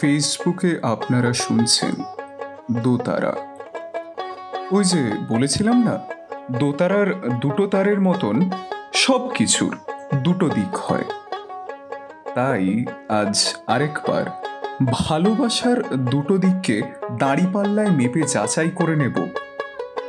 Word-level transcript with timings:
ফেসবুকে 0.00 0.78
আপনারা 0.82 1.32
শুনছেন 1.32 1.94
দোতারা। 2.82 3.34
ওই 4.72 4.84
যে 4.84 5.02
বলেছিলাম 5.28 5.84
না, 5.84 5.98
দোতারার 6.58 7.06
দুটো 7.40 7.66
তারের 7.66 8.00
মতন 8.00 8.50
সব 8.94 9.28
কিছুর 9.28 9.76
দুটো 10.22 10.48
দিক 10.48 10.76
হয়। 10.76 11.04
তাই 12.34 12.84
আজ 13.08 13.54
আরেকবার 13.66 14.24
ভালোবাসার 14.92 15.78
দুটো 15.96 16.38
দিককে 16.38 16.82
দাঁড়িপাল্লায় 17.18 17.90
মেপে 17.90 18.22
যাচাই 18.22 18.70
করে 18.74 18.96
নেব। 18.96 19.16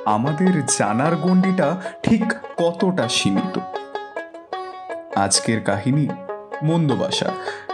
আমাদের 0.05 0.65
জানার 0.77 1.15
গণ্ডিটা 1.15 1.81
ঠিক 2.04 2.33
কতটা 2.57 3.07
সীমিত? 3.07 3.59
আজকের 5.15 5.61
কাহিনী 5.61 6.07
মন্দবাসা, 6.63 7.29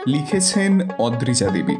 লিখেছেন 0.07 0.89
অদ্রিজা 0.99 1.49
দেবী। 1.49 1.75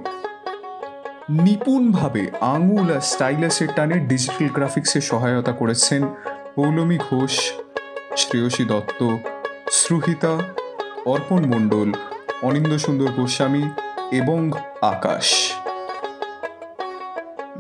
নিপুণভাবে 1.29 2.31
আঙুল 2.41 2.95
আর 2.95 3.01
স্টাইলাসের 3.01 3.67
টানে 3.75 3.99
ডিজিটাল 3.99 4.47
গ্রাফিক্সে 4.47 5.01
সহায়তা 5.01 5.51
করেছেন 5.51 6.07
পৌলমী 6.55 6.97
ঘোষ, 6.97 7.53
শ্রেয়সী 8.17 8.65
দত্ত 8.65 9.17
শ্রুহিতা 9.71 10.39
অর্পণ 11.05 11.45
মণ্ডল 11.45 11.91
অনিন্দ 12.41 12.77
সুন্দর 12.77 13.11
গোস্বামী 13.11 13.69
এবং 14.11 14.51
আকাশ। 14.81 15.53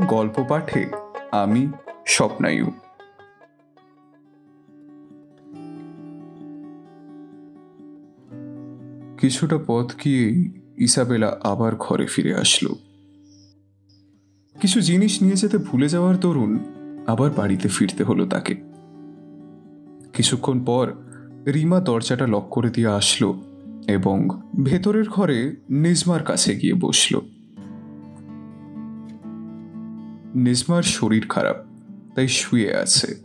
গল্প 0.07 0.45
পাঠে 0.49 0.85
আমি 1.31 1.71
স্বপ্নায়ু। 2.07 2.71
কিছুটা 9.17 9.57
পথ 9.67 9.91
গিয়েই 10.03 10.61
ইসাবেলা 10.77 11.37
আবার 11.43 11.75
ঘরে 11.75 12.05
ফিরে 12.05 12.35
আসলো। 12.35 12.92
কিছু 14.61 14.81
জিনিস 14.81 15.21
নিয়ে 15.21 15.35
যেতে 15.35 15.57
ভুলে 15.57 15.89
যাওয়ার 15.89 16.19
দরুন 16.19 16.59
আবার 17.07 17.31
বাড়িতে 17.31 17.67
ফিরতে 17.69 18.03
হলো 18.03 18.25
তাকে। 18.25 18.55
কিছুক্ষণ 20.13 20.63
পর 20.65 20.93
রিমা 21.47 21.79
দরজাটা 21.79 22.27
লক 22.27 22.47
করে 22.49 22.69
দিয়ে 22.69 22.87
আসলো 22.87 23.43
এবং 23.87 24.27
ভেতরের 24.63 25.09
ঘরে 25.09 25.55
নিজমার 25.69 26.23
কাছে 26.23 26.55
গিয়ে 26.55 26.73
বসল। 26.73 27.19
নিজমার 30.35 30.83
শরীর 30.83 31.25
খারাপ, 31.29 31.55
তাই 32.15 32.27
শুয়ে 32.27 32.75
আছে। 32.75 33.15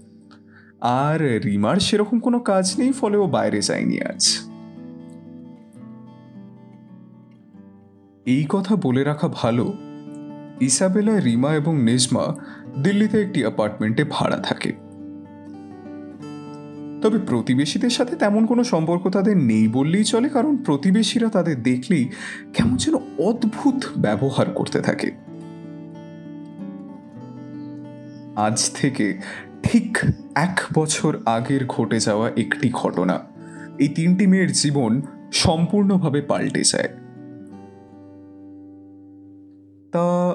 আর 0.80 1.40
রিমার 1.40 1.76
সেরকম 1.76 2.18
কোনো 2.18 2.38
কাজ 2.38 2.74
নেই, 2.78 2.92
ফলে 2.92 3.16
ও 3.16 3.26
বাইরে 3.26 3.60
যায়নি 3.60 4.00
আজ। 4.00 4.38
এই 8.26 8.46
কথা 8.48 8.76
বলে 8.76 9.04
রাখা 9.04 9.28
ভালো 9.28 9.72
ইসাবেলা, 10.60 11.20
রিমা 11.20 11.54
এবং 11.54 11.82
নেজমা 11.82 12.36
দিল্লিতে 12.82 13.22
একটি 13.22 13.40
অ্যাপার্টমেন্টে 13.40 14.04
ভাড়া 14.10 14.36
থাকে। 14.36 14.72
তবে 17.02 17.18
প্রতিবেশীদের 17.18 17.90
সাথে 17.90 18.16
তেমন 18.16 18.46
কোনো 18.46 18.64
সম্পর্ক 18.64 19.08
তাদের 19.08 19.36
নেই 19.36 19.68
বললেই 19.68 20.04
চলে, 20.04 20.28
কারণ 20.28 20.56
প্রতিবেশীরা 20.56 21.28
তাদের 21.28 21.62
দেখলেই 21.62 22.08
কেমন 22.54 22.76
যেন 22.76 22.94
অদ্ভুত 23.18 23.84
ব্যবহার 23.98 24.50
করতে 24.50 24.80
থাকে। 24.80 25.10
আজ 28.36 28.70
থেকে 28.74 29.20
ঠিক 29.62 29.98
এক 30.34 30.60
বছর 30.74 31.18
আগের 31.26 31.66
ঘটে 31.66 32.00
যাওয়া 32.00 32.30
একটি 32.36 32.70
ঘটনা। 32.72 33.20
এই 33.78 33.88
তিনটি 33.88 34.26
মেয়ের 34.26 34.52
জীবন 34.52 35.02
সম্পূর্ণভাবে 35.32 36.22
পাল্টে 36.22 36.62
যায়। 36.64 36.88
তা 39.92 40.34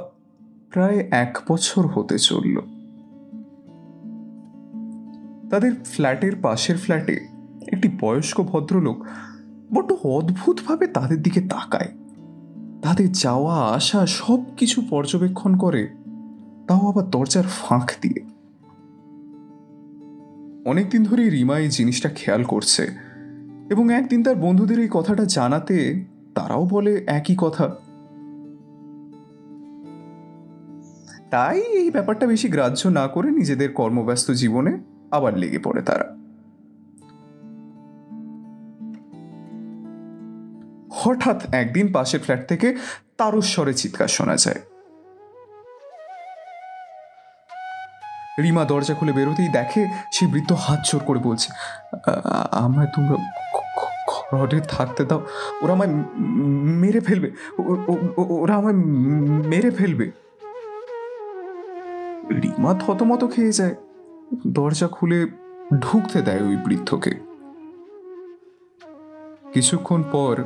প্রায় 0.73 1.07
এক 1.11 1.38
বছর 1.49 1.88
হতে 1.88 2.19
চলল। 2.19 2.59
তাদের 5.49 5.71
ফ্ল্যাটের 5.85 6.31
পাশের 6.41 6.78
ফ্ল্যাটে 6.78 7.28
একটি 7.67 7.89
বয়স্ক 8.01 8.41
ভদ্রলোক 8.41 9.06
বড্ড 9.73 9.94
অদ্ভুতভাবে 10.03 10.88
তাদের 10.88 11.22
দিকে 11.22 11.41
তাকায়। 11.41 11.88
তাদের 12.81 13.11
যাওয়া, 13.11 13.56
আসা 13.56 14.06
সব 14.06 14.39
কিছু 14.57 14.81
পর্যবেক্ষণ 14.89 15.57
করে, 15.57 15.88
তাও 16.67 16.90
আবার 16.90 17.09
দরজার 17.09 17.44
ফাঁক 17.44 17.91
দিয়ে। 18.01 18.22
অনেকদিন 20.66 21.03
ধরেই 21.03 21.29
রিমা 21.29 21.59
এই 21.59 21.69
জিনিসটা 21.69 22.09
খেয়াল 22.09 22.44
করছে 22.44 22.88
এবং 23.69 23.94
একদিন 23.94 24.23
তার 24.23 24.35
বন্ধুদের 24.35 24.79
এই 24.79 24.88
কথাটা 24.91 25.25
জানাতে 25.25 26.05
তারাও 26.35 26.66
বলে 26.66 27.03
একই 27.07 27.35
কথা। 27.38 27.75
তাই 31.33 31.59
এই 31.81 31.89
ব্যাপারটা 31.89 32.25
বেশি 32.27 32.47
গ্রাহ্য 32.47 32.81
না 32.99 33.05
করে 33.07 33.27
নিজেদের 33.31 33.69
কর্মব্যস্ত 33.73 34.27
জীবনে 34.31 34.71
আবার 35.11 35.33
লেগে 35.38 35.59
পড়ে 35.59 35.81
তারা। 35.81 36.07
হঠাৎ 40.99 41.39
একদিন 41.61 41.85
পাশের 41.93 42.19
ফ্ল্যাট 42.19 42.41
থেকে 42.47 42.67
তারস্বরে 43.17 43.73
চিৎকার 43.73 44.09
শোনা 44.17 44.35
যায়। 44.35 44.61
রিমা 48.43 48.63
দরজা 48.66 48.93
খুলে 48.93 49.13
বেরোতেই 49.13 49.49
দেখে 49.57 49.81
সেই 50.11 50.27
বৃদ্ধ 50.33 50.51
হাত 50.66 50.79
জোর 50.89 51.01
করে 51.07 51.19
বলছে, 51.19 51.49
আমায় 52.66 52.89
তোমরা 52.95 53.16
ঘরে 54.11 54.59
থাকতে 54.67 55.03
দাও, 55.05 55.19
ওরা 55.61 55.73
আমায় 55.73 55.91
মেরে 56.81 57.01
ফেলবে 57.07 57.29
ওরা 58.43 58.53
আমায় 58.61 58.77
মেরে 59.53 59.72
ফেলবে। 59.72 60.07
রিমা 62.29 62.73
থতমত 62.73 63.34
খেয়ে 63.34 63.51
যায়। 63.51 63.75
দরজা 64.47 64.88
খুলে 64.88 65.28
ঢুকতে 65.79 66.22
দেয় 66.22 66.41
ওই 66.41 66.56
বৃদ্ধকে। 66.56 67.11
কিছুক্ষণ 69.53 70.03
পর 70.11 70.44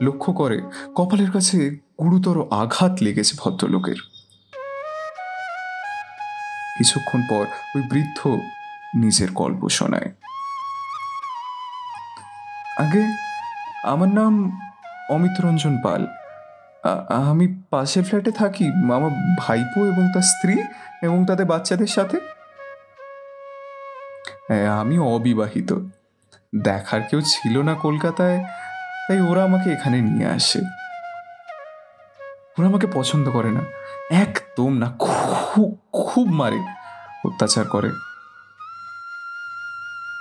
লক্ষ্য 0.00 0.32
করে 0.32 0.62
কপালের 0.94 1.30
কাছে 1.30 1.78
গুরুতর 2.00 2.48
আঘাত 2.50 2.96
লেগেছে 3.00 3.36
ভদ্রলোকের। 3.38 3.96
কিছুক্ষণ 6.78 7.22
পর 7.30 7.46
ওই 7.76 7.82
বৃদ্ধ 7.82 8.28
নিজের 8.94 9.28
গল্প 9.34 9.68
শোনায়। 9.68 10.12
আগে 12.78 13.04
আমার 13.82 14.08
নাম 14.08 14.60
অমিত 15.10 15.44
রঞ্জন 15.44 15.76
পাল। 15.84 16.06
আমি 17.28 17.46
পাশের 17.70 18.04
ফ্ল্যাটে 18.04 18.30
থাকি, 18.30 18.66
আমার 18.68 19.10
ভাইপো 19.38 19.80
এবং 19.86 20.04
তার 20.14 20.22
স্ত্রী 20.22 20.56
এবং 21.02 21.26
তাদের 21.26 21.46
বাচ্চাদের 21.46 21.86
সাথে। 21.86 22.18
আমি 24.80 24.98
অবিবাহিত। 24.98 25.70
দেখার 26.62 27.00
কেউ 27.02 27.20
ছিল 27.20 27.62
না 27.62 27.74
কলকাতায়, 27.74 28.38
তাই 29.08 29.20
ওরা 29.20 29.44
আমাকে 29.44 29.70
এখানে 29.70 30.00
নিয়ে 30.00 30.26
আসে। 30.26 30.60
ওরা 32.58 32.66
আমাকে 32.68 32.86
পছন্দ 32.92 33.30
করে 33.30 33.50
না। 33.50 33.60
একদম 34.10 34.72
না, 34.72 34.86
খুব 34.98 35.68
খুব 35.92 36.26
মারে, 36.28 36.60
অত্যাচার 37.26 37.64
করে। 37.64 37.90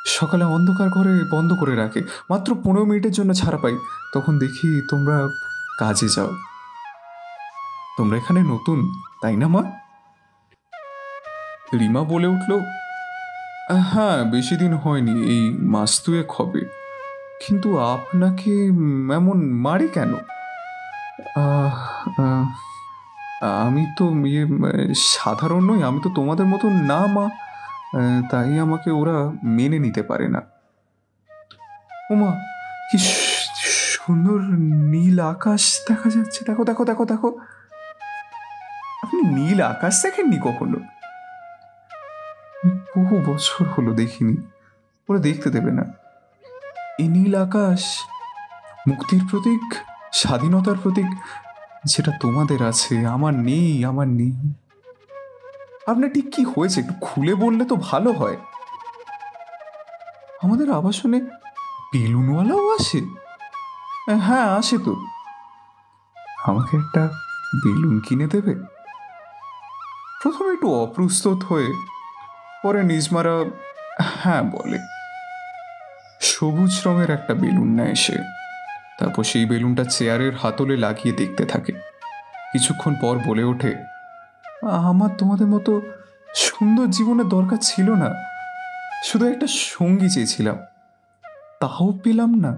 সকালে 0.07 0.43
অন্ধকার 0.43 0.89
ঘরে 0.89 1.13
বন্ধ 1.31 1.53
করে 1.59 1.75
রাখে। 1.75 2.01
মাত্র 2.29 2.55
পনেরো 2.63 2.85
মিনিটের 2.85 3.11
জন্য 3.11 3.33
ছাড়া 3.33 3.57
পাই। 3.57 3.75
তখন 4.13 4.33
দেখি 4.39 4.87
তোমরা 4.89 5.17
কাজে 5.79 6.07
যাও। 6.15 6.31
তোমরা 7.97 8.15
এখানে 8.21 8.41
নতুন, 8.53 8.79
তাই 9.21 9.35
না 9.41 9.47
মা? 9.53 9.61
রিমা 11.79 12.01
বলে 12.11 12.27
উঠল 12.35 12.51
হ্যাঁ 13.91 14.19
বেশি 14.33 14.55
দিন 14.61 14.73
হয়নি, 14.83 15.15
এই 15.33 15.43
মাস 15.73 15.91
দুয়েক 16.03 16.29
হবে। 16.37 16.61
কিন্তু 17.43 17.69
আপনাকে 17.95 18.53
এমন 19.19 19.37
মারি 19.65 19.87
কেন? 19.95 20.11
আমি 23.65 23.83
তো 23.97 24.05
ইয়ে 24.31 24.43
সাধারণ 25.15 25.61
নই, 25.69 25.79
আমি 25.89 25.99
তো 26.05 26.09
তোমাদের 26.17 26.47
মতো 26.53 26.65
না 26.91 27.01
মা, 27.15 27.25
তাই 28.31 28.51
আমাকে 28.65 28.89
ওরা 28.99 29.17
মেনে 29.57 29.77
নিতে 29.85 30.01
পারে 30.09 30.27
না। 30.35 30.41
ওমা, 32.11 32.31
কি 32.89 32.97
সুন্দর 33.95 34.39
নীল 34.91 35.17
আকাশ 35.33 35.63
দেখা 35.87 36.07
যাচ্ছে, 36.15 36.39
দেখো 36.49 36.63
দেখো 36.69 36.83
দেখো 36.89 37.03
দেখো। 37.13 37.29
নীল 39.35 39.61
আকাশ 39.61 40.03
দেখেননি 40.03 40.37
কখনো? 40.39 40.79
বহু 42.97 43.33
বছর 43.33 43.65
হলো 43.65 43.93
দেখিনি, 43.93 44.37
ওরা 45.09 45.19
দেখতে 45.19 45.49
দেবে 45.49 45.71
না। 45.71 45.83
এই 46.99 47.07
নীল 47.07 47.35
আকাশ, 47.35 47.81
মুক্তির 48.87 49.21
প্রতীক, 49.31 49.75
স্বাধীনতার 50.13 50.75
প্রতীক, 50.83 51.09
যেটা 51.85 52.11
তোমাদের 52.19 52.63
আছে, 52.63 53.07
আমার 53.07 53.33
নেই 53.33 53.85
আমার 53.85 54.07
নেই। 54.07 54.53
আপনার 55.87 56.13
ঠিক 56.13 56.35
কি 56.35 56.45
হয়েছে, 56.45 56.81
একটু 56.81 56.93
খুলে 57.01 57.35
বললে 57.35 57.65
তো 57.65 57.75
ভালো 57.75 58.11
হয়। 58.11 58.37
আমাদের 60.43 60.71
আবাসনে 60.71 61.19
বেলুনওয়ালাও 61.93 62.75
আসে? 62.75 63.01
হ্যাঁ 64.19 64.47
আসে 64.57 64.77
তো। 64.85 64.93
আমাকে 66.45 66.77
একটা 66.77 67.03
বেলুন 67.63 67.99
কিনে 67.99 68.27
দেবে? 68.27 68.74
প্রথমে 70.25 70.53
একটু 70.53 70.73
অপ্রস্তুত 70.73 71.43
হয়ে 71.43 71.67
পরে 72.63 72.83
নিজমারা 72.83 73.45
হ্যাঁ 74.01 74.43
বলে। 74.43 74.77
সবুজ 76.21 76.81
রঙের 76.85 77.09
একটা 77.09 77.33
বেলুন 77.33 77.67
নেয় 77.67 77.95
সে। 77.95 78.17
তারপর 78.99 79.23
সেই 79.23 79.45
বেলুনটা 79.45 79.83
চেয়ারের 79.83 80.35
হাতলে 80.35 80.77
লাগিয়ে 80.77 81.15
দেখতে 81.15 81.45
থাকে। 81.45 81.71
কিছুক্ষণ 82.51 82.95
পর 83.01 83.19
বলে 83.27 83.43
ওঠে, 83.43 83.75
আমার 84.69 85.09
তোমাদের 85.17 85.47
মতো 85.47 85.81
সুন্দর 86.35 86.85
জীবনের 86.85 87.29
দরকার 87.29 87.57
ছিল 87.61 87.91
না। 87.91 88.09
শুধু 89.03 89.27
একটা 89.27 89.47
সঙ্গী 89.47 90.09
চেয়েছিলাম। 90.09 90.57
তাও 91.59 91.99
পেলাম 92.03 92.33
না। 92.33 92.57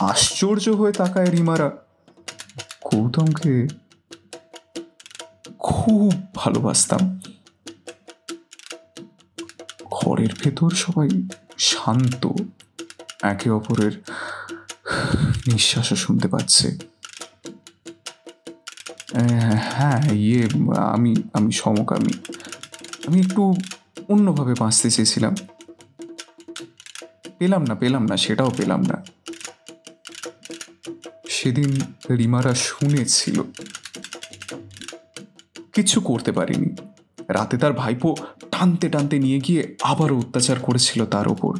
আশ্চর্য 0.00 0.68
হয়ে 0.68 0.92
তাকায় 0.92 1.26
রিমারা। 1.26 1.87
গৌতমকে 2.92 3.54
খুব 5.58 6.12
ভালোবাসতাম। 6.34 7.02
ঘরের 9.90 10.32
ভেতর 10.42 10.70
সবাই 10.84 11.08
শান্ত, 11.58 12.22
একে 13.22 13.48
অপরের 13.50 13.94
নিঃশ্বাসও 15.46 15.96
শুনতে 15.96 16.28
পাচ্ছে। 16.28 16.68
হ্যাঁ 19.72 19.98
ইয়ে 20.12 20.42
আমি 20.94 21.12
আমি 21.32 21.50
সমকামী 21.52 22.14
আমি 23.06 23.18
একটু 23.20 23.42
অন্যভাবে 24.08 24.54
বাঁচতে 24.58 24.88
চেয়েছিলাম। 24.90 25.34
পেলাম 27.38 27.62
না 27.64 27.74
পেলাম 27.74 28.02
না, 28.06 28.16
সেটাও 28.16 28.50
পেলাম 28.56 28.80
না। 28.82 28.96
সেদিন 31.48 31.80
রিমারা 32.10 32.54
শুনেছিল। 32.54 33.42
কিছু 35.72 36.00
করতে 36.00 36.32
পারিনি। 36.32 36.76
রাতে 37.28 37.58
তার 37.58 37.72
ভাইপো 37.72 38.16
টানতে 38.50 38.88
টানতে 38.88 39.18
নিয়ে 39.18 39.40
গিয়ে 39.40 39.76
আবারও 39.82 40.18
অত্যাচার 40.18 40.60
করেছিল 40.60 41.06
তার 41.06 41.28
ওপর। 41.28 41.56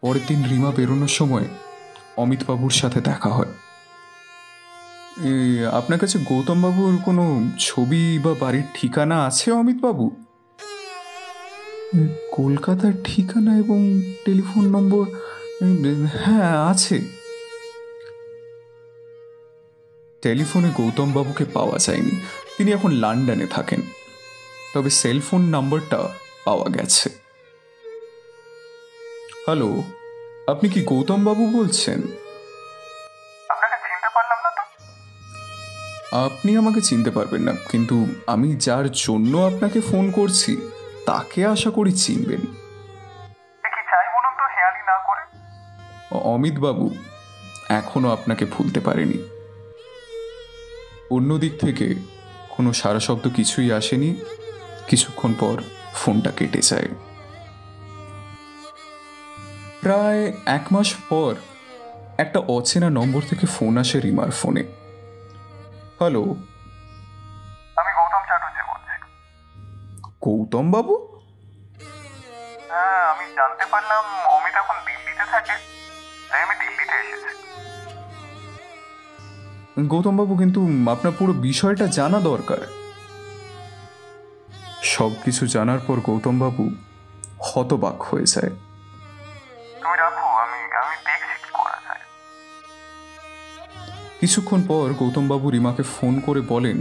পরের 0.00 0.20
দিন 0.28 0.48
রিমা 0.48 0.70
বেরোনোর 0.70 1.08
সময় 1.08 1.44
অমিতবাবুর 2.16 2.70
সাথে 2.70 3.00
দেখা 3.00 3.28
হয়। 3.28 3.52
আপনার 5.72 5.98
কাছে 5.98 6.18
গৌতম 6.18 6.62
বাবুর 6.62 6.98
কোনো 7.04 7.50
ছবি 7.58 8.18
বা 8.18 8.34
বাড়ির 8.34 8.64
ঠিকানা 8.74 9.24
আছে 9.24 9.52
অমিতবাবু? 9.52 10.19
কলকাতার 12.32 12.92
ঠিকানা 13.04 13.58
এবং 13.58 14.02
টেলিফোন 14.24 14.64
নম্বর 14.68 15.06
হ্যাঁ 16.24 16.70
আছে। 16.70 17.00
টেলিফোনে 20.22 20.68
গৌতম 20.76 21.12
বাবুকে 21.12 21.44
পাওয়া 21.44 21.78
যায়নি। 21.78 22.20
তিনি 22.58 22.72
এখন 22.72 22.90
লন্ডনে 22.90 23.46
থাকেন। 23.46 23.80
তবে 24.74 24.90
সেলফোন 24.90 25.40
নাম্বারটা 25.40 26.08
পাওয়া 26.44 26.68
গেছে। 26.68 27.10
হ্যালো 29.46 29.82
আপনি 30.46 30.68
কি 30.68 30.82
গৌতম 30.82 31.24
বাবু 31.24 31.46
বলছেন 31.46 32.02
আপনি 36.12 36.56
আমাকে 36.56 36.80
চিনতে 36.80 37.10
পারবেন 37.10 37.42
না 37.42 37.52
কিন্তু 37.52 38.06
আমি 38.26 38.56
যার 38.56 38.92
জন্য 38.92 39.38
আপনাকে 39.38 39.80
ফোন 39.80 40.10
করছি 40.10 40.56
তাকে 41.10 41.46
আশা 41.46 41.70
করি 41.70 41.92
চিনবেন। 41.92 42.40
অমিত 46.10 46.58
বাবু 46.58 46.96
এখনও 47.68 48.12
আপনাকে 48.12 48.44
ভুলতে 48.44 48.80
পারেনি। 48.80 49.18
অন্য 51.10 51.38
দিক 51.38 51.60
থেকে 51.60 51.94
কোনো 52.48 52.72
সারা 52.72 53.00
শব্দ 53.00 53.28
কিছুই 53.36 53.72
আসেনি। 53.72 54.16
কিছুক্ষণ 54.88 55.34
পর 55.40 55.62
ফোনটা 55.94 56.30
কেটে 56.30 56.60
যায়। 56.62 56.88
প্রায় 59.82 60.32
এক 60.46 60.62
মাস 60.72 60.94
পর 61.08 61.34
একটা 62.18 62.38
অচেনা 62.38 62.90
নম্বর 62.90 63.22
থেকে 63.28 63.46
ফোন 63.46 63.78
আসে 63.78 64.00
রিমার 64.00 64.30
ফোনে। 64.30 64.62
হ্যালো 65.98 66.36
গৌতম 70.24 70.66
বাবু 70.74 70.94
হ্যাঁ 72.70 73.00
আমি 73.12 73.24
জানতে 73.38 73.64
পারলাম 73.72 74.04
অমিত 74.36 74.54
এখন 74.62 74.76
দিল্লিতে 74.86 75.24
থাকে। 75.34 75.54
তাই 76.28 76.40
আমি 76.44 76.54
দিল্লিতে 76.62 76.94
এসেছি। 77.02 77.30
গৌতম 79.92 80.14
বাবু 80.20 80.34
কিন্তু 80.42 80.60
আপনার 80.94 81.12
পুরো 81.18 81.32
বিষয়টা 81.48 81.84
জানা 81.98 82.18
দরকার। 82.30 82.60
সব 84.94 85.12
কিছু 85.24 85.42
জানার 85.54 85.80
পর 85.86 85.96
গৌতম 86.08 86.36
বাবু 86.44 86.64
হতবাক 87.48 87.98
হয়ে 88.08 88.26
যায়। 88.34 88.52
তুমি 89.80 89.96
রাখো 90.02 90.26
আমি 90.44 90.58
আমি 90.82 90.94
দেখছি 91.06 91.34
কি 91.42 91.50
করা 91.58 91.78
যায়। 91.86 92.02
কিছুক্ষণ 94.20 94.60
পর 94.70 94.86
গৌতমবাবু 95.00 95.46
রিমাকে 95.56 95.84
ফোন 95.94 96.14
করে 96.26 96.40
বলেন 96.52 96.78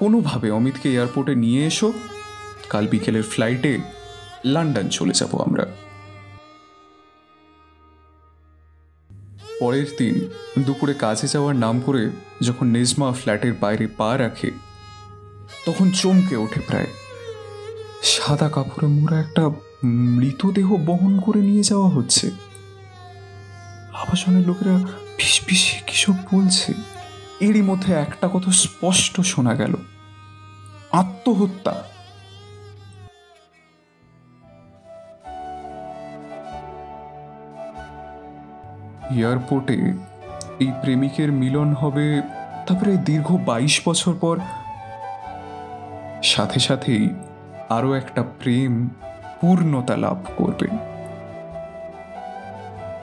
কোনোভাবে 0.00 0.48
অমিতকে 0.58 0.88
এয়ারপোর্টে 0.90 1.34
নিয়ে 1.44 1.62
এসো। 1.70 1.88
কাল 2.72 2.84
বিকেলের 2.86 3.22
ফ্লাইটে 3.22 3.72
লন্ডন 4.44 4.86
চলে 4.88 5.14
যাব 5.14 5.32
আমরা। 5.46 5.64
পরের 9.60 9.88
দিন 9.98 10.14
দুপুরে 10.62 10.94
কাজে 10.94 11.26
যাওয়ার 11.28 11.56
নাম 11.56 11.76
করে 11.80 12.02
যখন 12.40 12.66
নেজমা 12.66 13.08
ফ্ল্যাটের 13.12 13.54
বাইরে 13.60 13.86
পা 13.98 14.10
রাখে, 14.18 14.50
তখন 15.66 15.86
চমকে 15.90 16.34
ওঠে 16.36 16.60
প্রায়। 16.60 16.90
সাদা 18.02 18.48
কাপড়ে 18.48 18.88
মোড়া 18.88 19.16
একটা 19.20 19.42
মৃতদেহ 20.18 20.68
বহন 20.86 21.14
করে 21.20 21.40
নিয়ে 21.40 21.62
যাওয়া 21.62 21.88
হচ্ছে। 21.88 22.26
আবাসনের 23.92 24.44
লোকেরা 24.46 24.76
ফিস 25.18 25.36
ফিসে 25.46 25.76
কিসব 25.86 26.16
বলছে, 26.32 26.70
এরই 27.40 27.62
মধ্যে 27.62 27.90
একটা 27.94 28.26
কথা 28.32 28.50
স্পষ্ট 28.62 29.14
শোনা 29.22 29.54
গেল। 29.54 29.74
আত্মহত্যা। 30.92 31.74
এয়ারপোর্টে 39.14 39.78
এই 40.60 40.70
প্রেমিকের 40.82 41.30
মিলন 41.32 41.68
হবে 41.72 42.06
তারপরে 42.66 42.92
দীর্ঘ 43.08 43.28
বাইশ 43.46 43.74
বছর 43.88 44.14
পর। 44.20 44.36
সাথে 46.22 46.58
সাথেই 46.60 47.04
আরও 47.68 47.94
একটা 47.94 48.22
প্রেম 48.40 48.72
পূর্ণতা 49.40 49.96
লাভ 49.96 50.18
করবে। 50.36 50.68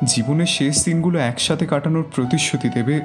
জীবনের 0.04 0.52
শেষ 0.58 0.76
দিনগুলো 0.86 1.18
একসাথে 1.20 1.66
কাটানোর 1.66 2.06
প্রতিশ্রুতি 2.16 2.70
দেবে 2.70 2.96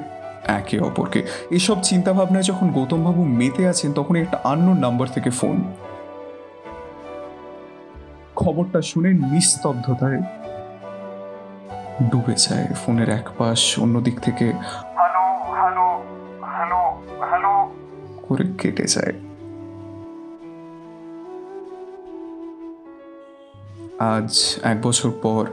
একে 0.59 0.77
অপরকে। 0.79 1.19
এসব 1.51 1.77
চিন্তাভাবনায় 1.81 2.43
যখন 2.43 2.67
গৌতমবাবু 2.69 3.21
মেতে 3.39 3.63
আছেন 3.67 3.89
তখন 3.93 4.15
একটা 4.15 4.37
আন্ন 4.43 4.67
নাম্বার 4.73 5.07
থেকে 5.07 5.29
ফোন 5.29 5.57
খবরটা 8.35 8.79
শুনে 8.81 9.09
নিস্তব্ধতায় 9.33 10.21
ডুবে 12.03 12.33
যায় 12.37 12.67
ফোনের 12.67 13.09
এক 13.09 13.29
পাশ 13.37 13.79
অন্যদিক 13.79 14.19
থেকে। 14.19 14.51
Hello 14.51 15.43
hello 15.53 16.03
hello 16.41 17.01
hello. 17.21 17.75
করে 18.27 18.43
কেটে 18.57 18.85
যায়। 18.87 19.13
আজ 23.99 24.59
এক 24.63 24.81
বছর 24.81 25.11
পর। 25.21 25.45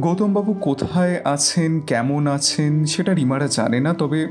গৌতমবাবু 0.00 0.54
কোথায় 0.54 1.20
আছেন 1.24 1.80
কেমন 1.80 2.26
আছেন 2.26 2.84
সেটা 2.84 3.14
রিমারা 3.14 3.46
জানে 3.46 3.80
না 3.80 3.94
তবে 3.94 4.28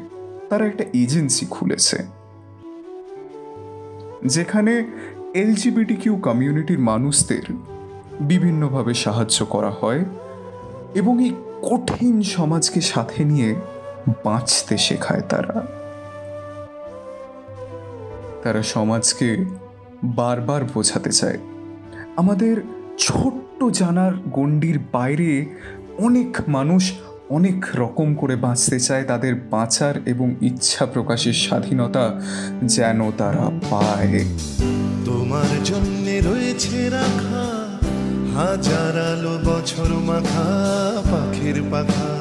তারা 0.49 0.65
একটা 0.65 0.83
এজেন্সি 0.93 1.45
খুলেছে। 1.45 2.03
যেখানে 4.25 4.85
এলজিবিটি 5.33 5.95
কিউ 5.95 6.15
কমিউনিটির 6.15 6.79
মানুষদের 6.79 7.53
বিভিন্নভাবে 8.19 8.93
সাহায্য 8.93 9.45
করা 9.45 9.69
হয়। 9.69 10.05
এবং 10.95 11.23
এই 11.23 11.33
কঠিন 11.61 12.21
সমাজকে 12.21 12.81
সাথে 12.81 13.25
নিয়ে 13.25 13.55
বাঁচতে 14.23 14.77
শেখায় 14.77 15.21
তারা। 15.21 15.67
তারা 18.43 18.63
সমাজকে 18.63 19.45
বারবার 20.03 20.63
বোঝাতে 20.73 21.11
চায়। 21.11 21.37
আমাদের 22.17 22.61
ছোট্ট 22.99 23.63
জানার 23.63 24.11
গণ্ডির 24.31 24.79
বাইরে 24.91 25.45
অনেক 25.99 26.37
মানুষ 26.47 26.91
অনেক 27.29 27.65
রকম 27.75 28.15
করে 28.15 28.35
বাঁচতে 28.35 28.79
চায়। 28.79 29.03
তাদের 29.03 29.35
বাঁচার 29.35 29.95
এবং 30.05 30.35
ইচ্ছা 30.41 30.85
প্রকাশের 30.85 31.33
স্বাধীনতা 31.33 32.21
যেন 32.63 33.11
তারা 33.11 33.51
পায়। 33.69 34.25
তোমার 35.05 35.63
জন্য 35.63 36.29
রয়েছে 36.29 36.89
রাখা 36.89 37.36
হাজার 38.37 38.95
আলো 39.11 39.35
বছর 39.45 39.89
মাখা 40.09 40.47
পাখির 41.11 41.57
পাখা। 41.71 42.11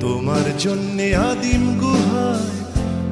তোমার 0.00 0.46
জন্যে 0.58 1.06
আদিম 1.30 1.64
গুহায় 1.80 2.50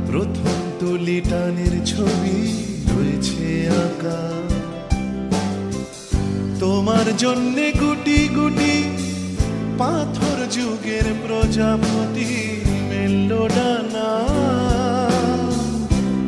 প্রথম 0.08 0.58
তুলি 0.80 1.18
টানের 1.30 1.74
ছবি 1.86 2.38
রয়েছে 2.90 3.48
আঁকা। 3.84 4.20
তোমার 6.60 7.06
জন্যে 7.16 7.66
গুটি 7.72 8.18
গুটি 8.36 8.74
পাথর 9.78 10.38
যুগের 10.56 11.06
প্রজাপতি 11.22 12.30
মেলল 12.90 13.30
ডানা। 13.56 14.10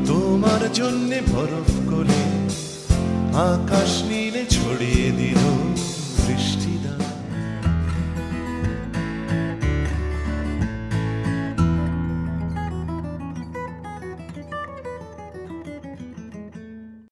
তোমার 0.07 0.63
জন্যে 0.79 1.19
বরফ 1.33 1.71
আকাশ 3.35 3.93
নীলে 4.09 4.43
ছড়িয়ে 4.47 5.09
দিল। 5.19 5.62